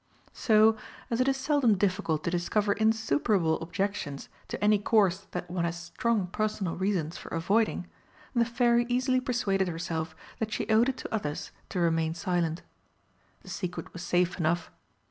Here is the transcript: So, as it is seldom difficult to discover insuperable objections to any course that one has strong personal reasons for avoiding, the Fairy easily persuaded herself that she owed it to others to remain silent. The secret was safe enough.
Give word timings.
So, 0.33 0.77
as 1.11 1.21
it 1.21 1.27
is 1.27 1.37
seldom 1.37 1.75
difficult 1.77 2.23
to 2.23 2.31
discover 2.31 2.73
insuperable 2.73 3.61
objections 3.61 4.29
to 4.47 4.59
any 4.59 4.79
course 4.79 5.27
that 5.29 5.47
one 5.47 5.63
has 5.63 5.77
strong 5.77 6.25
personal 6.25 6.75
reasons 6.75 7.19
for 7.19 7.29
avoiding, 7.29 7.85
the 8.33 8.43
Fairy 8.43 8.87
easily 8.89 9.19
persuaded 9.21 9.67
herself 9.67 10.15
that 10.39 10.51
she 10.51 10.67
owed 10.69 10.89
it 10.89 10.97
to 10.97 11.13
others 11.13 11.51
to 11.69 11.79
remain 11.79 12.15
silent. 12.15 12.63
The 13.43 13.49
secret 13.51 13.93
was 13.93 14.01
safe 14.01 14.39
enough. 14.39 14.71